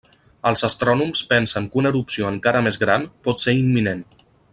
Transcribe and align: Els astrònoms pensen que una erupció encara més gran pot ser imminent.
Els 0.51 0.63
astrònoms 0.67 1.21
pensen 1.33 1.67
que 1.75 1.79
una 1.81 1.91
erupció 1.95 2.31
encara 2.37 2.63
més 2.69 2.81
gran 2.85 3.05
pot 3.29 3.45
ser 3.45 3.55
imminent. 3.63 4.03